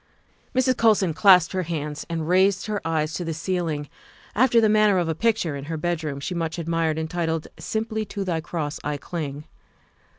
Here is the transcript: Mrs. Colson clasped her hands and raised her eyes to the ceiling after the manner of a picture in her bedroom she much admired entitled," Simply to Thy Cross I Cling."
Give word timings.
Mrs. 0.55 0.77
Colson 0.77 1.13
clasped 1.13 1.53
her 1.53 1.61
hands 1.61 2.07
and 2.09 2.27
raised 2.27 2.65
her 2.65 2.81
eyes 2.83 3.13
to 3.13 3.23
the 3.23 3.35
ceiling 3.35 3.87
after 4.33 4.59
the 4.59 4.67
manner 4.67 4.97
of 4.97 5.07
a 5.07 5.13
picture 5.13 5.55
in 5.55 5.65
her 5.65 5.77
bedroom 5.77 6.19
she 6.19 6.33
much 6.33 6.57
admired 6.57 6.97
entitled," 6.97 7.47
Simply 7.59 8.03
to 8.05 8.23
Thy 8.23 8.41
Cross 8.41 8.79
I 8.83 8.97
Cling." 8.97 9.43